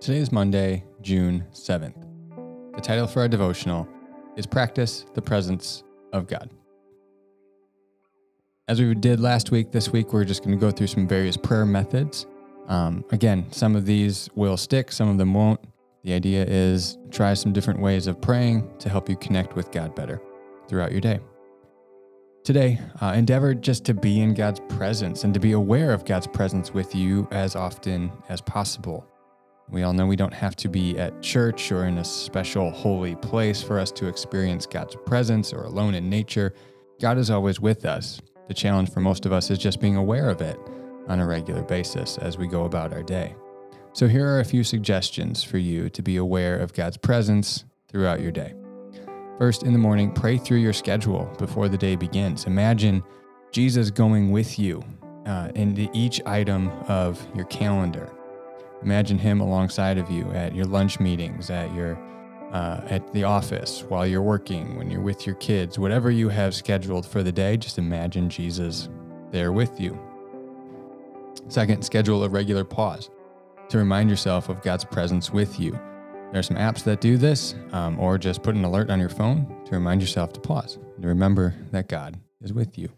[0.00, 2.06] Today is Monday, June 7th.
[2.74, 3.86] The title for our devotional
[4.34, 5.84] is Practice the Presence
[6.14, 6.48] of God.
[8.66, 11.36] As we did last week, this week we're just going to go through some various
[11.36, 12.24] prayer methods.
[12.66, 15.60] Um, again, some of these will stick, some of them won't.
[16.02, 19.94] The idea is try some different ways of praying to help you connect with God
[19.94, 20.22] better
[20.66, 21.20] throughout your day.
[22.42, 26.26] Today, uh, endeavor just to be in God's presence and to be aware of God's
[26.26, 29.06] presence with you as often as possible.
[29.70, 33.14] We all know we don't have to be at church or in a special holy
[33.16, 36.54] place for us to experience God's presence or alone in nature.
[37.00, 38.20] God is always with us.
[38.48, 40.58] The challenge for most of us is just being aware of it
[41.06, 43.36] on a regular basis as we go about our day.
[43.92, 48.20] So, here are a few suggestions for you to be aware of God's presence throughout
[48.20, 48.54] your day.
[49.38, 52.44] First, in the morning, pray through your schedule before the day begins.
[52.44, 53.02] Imagine
[53.52, 54.82] Jesus going with you
[55.26, 58.12] uh, into each item of your calendar.
[58.82, 61.98] Imagine him alongside of you at your lunch meetings, at your
[62.52, 66.52] uh, at the office, while you're working, when you're with your kids, whatever you have
[66.52, 67.56] scheduled for the day.
[67.56, 68.88] Just imagine Jesus
[69.30, 69.96] there with you.
[71.48, 73.08] Second, schedule a regular pause
[73.68, 75.72] to remind yourself of God's presence with you.
[76.32, 79.08] There are some apps that do this, um, or just put an alert on your
[79.08, 82.88] phone to remind yourself to pause and to remember that God is with you.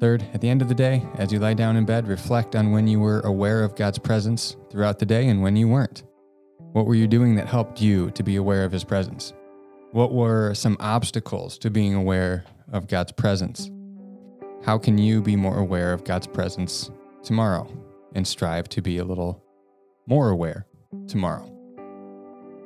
[0.00, 2.70] Third, at the end of the day, as you lie down in bed, reflect on
[2.70, 6.04] when you were aware of God's presence throughout the day and when you weren't.
[6.72, 9.32] What were you doing that helped you to be aware of His presence?
[9.92, 13.70] What were some obstacles to being aware of God's presence?
[14.64, 16.90] How can you be more aware of God's presence
[17.22, 17.66] tomorrow
[18.14, 19.42] and strive to be a little
[20.06, 20.66] more aware
[21.06, 21.50] tomorrow.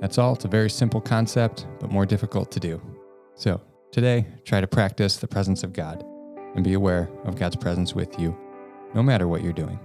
[0.00, 0.34] That's all.
[0.34, 2.80] It's a very simple concept, but more difficult to do.
[3.34, 3.60] So,
[3.90, 6.04] today, try to practice the presence of God
[6.54, 8.36] and be aware of God's presence with you,
[8.94, 9.78] no matter what you're doing.